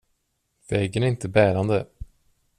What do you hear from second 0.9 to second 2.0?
är inte bärande.